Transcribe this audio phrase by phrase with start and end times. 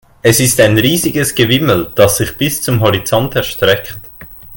[0.23, 3.99] Es ist ein riesiges Gewimmel, das sich bis zum Horizont erstreckt.